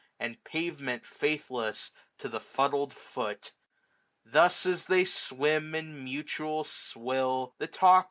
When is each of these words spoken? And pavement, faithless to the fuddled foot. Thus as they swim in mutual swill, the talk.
And 0.19 0.43
pavement, 0.43 1.05
faithless 1.05 1.91
to 2.17 2.27
the 2.27 2.39
fuddled 2.39 2.91
foot. 2.91 3.53
Thus 4.25 4.65
as 4.65 4.85
they 4.87 5.05
swim 5.05 5.75
in 5.75 6.03
mutual 6.03 6.63
swill, 6.63 7.53
the 7.59 7.67
talk. 7.67 7.99